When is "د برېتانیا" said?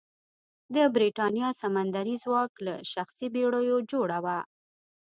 0.75-1.49